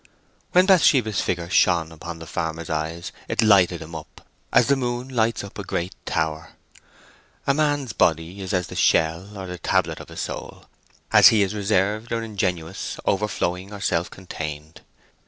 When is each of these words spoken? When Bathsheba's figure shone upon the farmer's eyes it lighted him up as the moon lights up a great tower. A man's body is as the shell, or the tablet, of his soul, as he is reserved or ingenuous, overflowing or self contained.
When 0.53 0.65
Bathsheba's 0.65 1.21
figure 1.21 1.47
shone 1.47 1.91
upon 1.91 2.17
the 2.17 2.25
farmer's 2.25 2.71
eyes 2.71 3.11
it 3.27 3.43
lighted 3.43 3.83
him 3.83 3.93
up 3.93 4.25
as 4.51 4.65
the 4.65 4.75
moon 4.75 5.09
lights 5.09 5.43
up 5.43 5.59
a 5.59 5.63
great 5.63 5.93
tower. 6.07 6.53
A 7.45 7.53
man's 7.53 7.93
body 7.93 8.41
is 8.41 8.51
as 8.51 8.65
the 8.65 8.75
shell, 8.75 9.37
or 9.37 9.45
the 9.45 9.59
tablet, 9.59 9.99
of 9.99 10.09
his 10.09 10.21
soul, 10.21 10.65
as 11.13 11.27
he 11.27 11.43
is 11.43 11.53
reserved 11.53 12.11
or 12.11 12.23
ingenuous, 12.23 12.99
overflowing 13.05 13.71
or 13.71 13.79
self 13.79 14.09
contained. 14.09 14.81